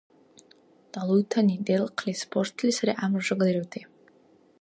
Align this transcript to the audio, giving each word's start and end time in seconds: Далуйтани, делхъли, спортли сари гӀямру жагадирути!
Далуйтани, 0.93 1.55
делхъли, 1.67 2.13
спортли 2.23 2.71
сари 2.77 2.93
гӀямру 2.99 3.23
жагадирути! 3.27 3.81